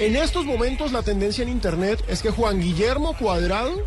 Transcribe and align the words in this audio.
En 0.00 0.16
estos 0.16 0.46
momentos 0.46 0.92
la 0.92 1.02
tendencia 1.02 1.42
en 1.42 1.50
internet 1.50 2.02
es 2.08 2.22
que 2.22 2.30
Juan 2.30 2.58
Guillermo 2.58 3.14
Cuadrado 3.18 3.84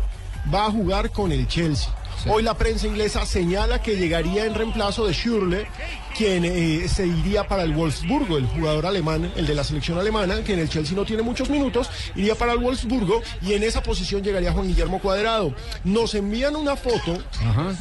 va 0.54 0.66
a 0.66 0.70
jugar 0.70 1.10
con 1.10 1.32
el 1.32 1.48
Chelsea. 1.48 1.92
Hoy 2.28 2.44
la 2.44 2.54
prensa 2.54 2.86
inglesa 2.86 3.26
señala 3.26 3.82
que 3.82 3.96
llegaría 3.96 4.46
en 4.46 4.54
reemplazo 4.54 5.08
de 5.08 5.12
Schürrle, 5.12 5.66
quien 6.16 6.44
eh, 6.44 6.88
se 6.88 7.04
iría 7.04 7.48
para 7.48 7.64
el 7.64 7.74
Wolfsburgo, 7.74 8.38
el 8.38 8.46
jugador 8.46 8.86
alemán, 8.86 9.32
el 9.34 9.44
de 9.44 9.56
la 9.56 9.64
selección 9.64 9.98
alemana, 9.98 10.44
que 10.44 10.52
en 10.52 10.60
el 10.60 10.68
Chelsea 10.68 10.94
no 10.94 11.04
tiene 11.04 11.22
muchos 11.22 11.50
minutos, 11.50 11.90
iría 12.14 12.36
para 12.36 12.52
el 12.52 12.58
Wolfsburgo 12.58 13.20
y 13.42 13.54
en 13.54 13.64
esa 13.64 13.82
posición 13.82 14.22
llegaría 14.22 14.52
Juan 14.52 14.68
Guillermo 14.68 15.00
Cuadrado. 15.00 15.52
Nos 15.82 16.14
envían 16.14 16.54
una 16.54 16.76
foto 16.76 17.18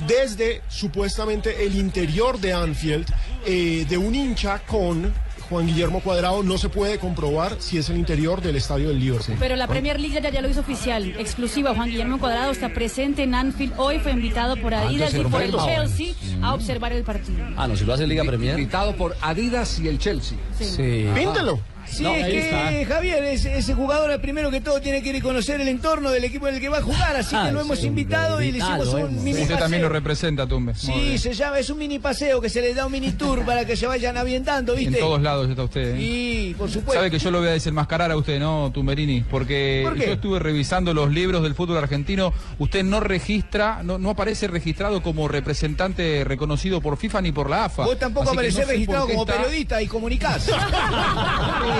desde 0.07 0.63
supuestamente 0.69 1.63
el 1.63 1.75
interior 1.75 2.39
de 2.39 2.53
Anfield 2.53 3.05
eh, 3.45 3.85
de 3.87 3.97
un 3.99 4.15
hincha 4.15 4.57
con 4.65 5.13
Juan 5.53 5.67
Guillermo 5.67 5.99
Cuadrado 5.99 6.41
no 6.41 6.57
se 6.57 6.67
puede 6.67 6.97
comprobar 6.97 7.57
si 7.59 7.77
es 7.77 7.87
el 7.91 7.97
interior 7.97 8.41
del 8.41 8.55
estadio 8.55 8.87
del 8.87 8.99
Liverpool. 8.99 9.37
Pero 9.39 9.55
la 9.55 9.67
Premier 9.67 9.99
League 9.99 10.19
ya, 10.19 10.27
ya 10.31 10.41
lo 10.41 10.49
hizo 10.49 10.61
oficial, 10.61 11.13
exclusiva. 11.19 11.75
Juan 11.75 11.91
Guillermo 11.91 12.17
Cuadrado 12.17 12.51
está 12.51 12.73
presente 12.73 13.21
en 13.21 13.35
Anfield. 13.35 13.73
Hoy 13.77 13.99
fue 13.99 14.13
invitado 14.13 14.57
por 14.57 14.73
Adidas 14.73 15.13
y 15.13 15.19
por 15.19 15.43
el 15.43 15.55
Chelsea 15.55 16.15
a 16.41 16.55
observar 16.55 16.91
el 16.93 17.03
partido. 17.03 17.45
Ah, 17.55 17.67
no, 17.67 17.75
si 17.75 17.85
lo 17.85 17.93
hace 17.93 18.07
Liga 18.07 18.23
Premier. 18.23 18.57
Invitado 18.57 18.95
por 18.95 19.15
Adidas 19.21 19.79
y 19.79 19.87
el 19.89 19.99
Chelsea. 19.99 20.39
Sí. 20.57 21.05
Píntelo. 21.13 21.59
Sí, 21.87 22.03
No, 22.03 22.13
es 22.15 22.25
que 22.25 22.39
está. 22.39 22.93
Javier, 22.95 23.23
ese, 23.25 23.57
ese 23.57 23.73
jugador 23.73 24.09
el 24.11 24.19
primero 24.21 24.49
que 24.51 24.61
todo 24.61 24.81
tiene 24.81 25.01
que 25.01 25.09
ir 25.09 25.15
y 25.15 25.21
conocer 25.21 25.59
el 25.61 25.67
entorno 25.67 26.09
del 26.11 26.23
equipo 26.23 26.47
en 26.47 26.55
el 26.55 26.61
que 26.61 26.69
va 26.69 26.77
a 26.79 26.81
jugar, 26.81 27.15
así 27.15 27.35
Ah, 27.35 27.45
que 27.47 27.51
lo 27.53 27.61
hemos 27.61 27.79
sí, 27.79 27.87
invitado 27.87 28.41
y 28.41 28.51
le 28.51 28.57
hicimos 28.59 28.87
eh. 28.93 29.03
un 29.03 29.23
mini 29.23 29.41
Usted 29.41 29.57
también 29.57 29.81
lo 29.81 29.87
paseo. 29.89 29.99
representa, 29.99 30.47
Tumbe. 30.47 30.73
Sí, 30.75 31.17
se 31.17 31.33
llama, 31.33 31.59
es 31.59 31.69
un 31.69 31.77
mini 31.77 31.99
paseo 31.99 32.39
que 32.41 32.49
se 32.49 32.61
le 32.61 32.73
da 32.73 32.85
un 32.85 32.91
mini 32.91 33.11
tour 33.11 33.43
para 33.45 33.65
que 33.65 33.75
se 33.75 33.87
vayan 33.87 34.17
ambientando, 34.17 34.73
En 34.73 34.79
¿viste? 34.79 34.97
todos 34.99 35.21
lados 35.21 35.49
está 35.49 35.63
usted. 35.63 35.95
¿eh? 35.95 35.97
Sí, 35.97 36.55
por 36.57 36.69
supuesto. 36.69 36.93
Sabe 36.93 37.11
que 37.11 37.19
yo 37.19 37.31
lo 37.31 37.39
voy 37.39 37.49
a 37.49 37.51
desenmascarar 37.51 38.11
a 38.11 38.17
usted, 38.17 38.39
¿no, 38.39 38.71
Tumberini? 38.73 39.21
Porque 39.21 39.83
yo 39.97 40.13
estuve 40.13 40.39
revisando 40.39 40.93
los 40.93 41.11
libros 41.11 41.43
del 41.43 41.55
fútbol 41.55 41.77
argentino. 41.77 42.33
Usted 42.59 42.83
no 42.83 42.99
registra, 42.99 43.81
no, 43.83 43.97
no 43.97 44.09
aparece 44.11 44.47
registrado 44.47 45.01
como 45.03 45.27
representante 45.27 46.23
reconocido 46.23 46.81
por 46.81 46.97
FIFA 46.97 47.21
ni 47.21 47.31
por 47.31 47.49
la 47.49 47.65
AFA. 47.65 47.83
Vos 47.85 47.99
tampoco 47.99 48.31
aparecés 48.31 48.61
no 48.61 48.65
sé 48.67 48.71
registrado 48.73 49.07
como 49.07 49.21
está- 49.23 49.33
periodista 49.37 49.81
y 49.81 49.87
comunicás. 49.87 50.49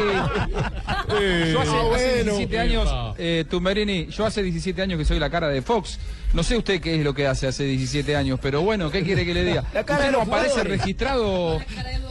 Yo 1.52 1.60
hace, 1.62 1.70
Ah, 1.72 1.82
hace 1.94 2.14
bueno. 2.16 2.38
17 2.38 2.60
años, 2.60 2.90
eh, 3.18 3.46
Tumberini, 3.50 4.08
yo 4.08 4.26
hace 4.26 4.42
17 4.44 4.82
años 4.82 4.98
que 5.00 5.06
soy 5.06 5.20
la 5.20 5.30
cara 5.30 5.48
de 5.50 5.62
Fox. 5.62 6.00
No 6.34 6.42
sé 6.42 6.58
usted 6.58 6.82
qué 6.82 6.96
es 6.96 7.04
lo 7.04 7.14
que 7.14 7.28
hace 7.28 7.46
hace 7.48 7.64
17 7.66 8.16
años, 8.16 8.40
pero 8.42 8.62
bueno, 8.62 8.90
¿qué 8.90 9.04
quiere 9.04 9.24
que 9.26 9.34
le 9.36 9.46
diga? 9.46 9.64
La 9.74 9.84
cara 9.86 10.00
usted 10.00 10.12
de 10.12 10.12
no 10.18 10.22
aparece 10.24 10.64
registrado 10.64 11.60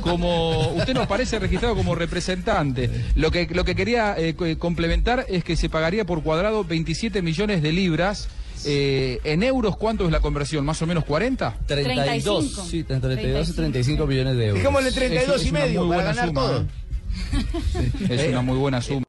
como 0.01 0.69
usted 0.75 0.95
no 0.95 1.03
aparece 1.03 1.39
registrado 1.41 1.75
como 1.75 1.95
representante. 1.97 2.89
Lo 3.17 3.31
que 3.33 3.49
lo 3.53 3.65
que 3.65 3.75
quería 3.75 4.15
eh, 4.17 4.35
co- 4.35 4.47
complementar 4.59 5.27
es 5.29 5.43
que 5.43 5.57
se 5.57 5.69
pagaría 5.69 6.05
por 6.05 6.23
cuadrado 6.23 6.63
27 6.65 7.21
millones 7.23 7.63
de 7.63 7.73
libras. 7.73 8.29
Eh, 8.65 9.19
en 9.25 9.43
euros, 9.43 9.77
¿cuánto 9.77 10.05
es 10.07 10.13
la 10.13 10.21
conversión? 10.21 10.65
¿Más 10.65 10.81
o 10.83 10.87
menos 10.87 11.05
40? 11.05 11.57
32. 11.67 12.05
35. 12.55 12.65
Sí, 12.71 12.79
entre 12.89 13.01
32 13.17 13.49
y 13.49 13.53
35 13.55 14.07
millones 14.07 14.37
de 14.37 14.47
euros. 14.47 14.59
Dejémosle 14.63 14.93
32 14.93 15.37
Es- 15.37 15.43
y 15.43 15.47
es 15.47 15.51
una 15.51 15.61
medio 15.65 15.85
muy 15.85 15.97
para 15.97 16.09
ganar 16.13 16.29
suma, 16.29 16.41
todo. 16.43 16.67
¿eh? 17.75 17.93
Es 18.09 18.29
una 18.29 18.43
muy 18.43 18.57
buena 18.57 18.81
suma. 18.81 19.01